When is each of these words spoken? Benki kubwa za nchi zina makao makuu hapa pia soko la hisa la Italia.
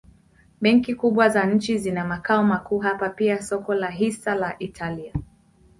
Benki 0.61 0.95
kubwa 0.95 1.29
za 1.29 1.45
nchi 1.45 1.77
zina 1.77 2.05
makao 2.05 2.43
makuu 2.43 2.79
hapa 2.79 3.09
pia 3.09 3.41
soko 3.41 3.73
la 3.75 3.89
hisa 3.89 4.35
la 4.35 4.59
Italia. 4.59 5.13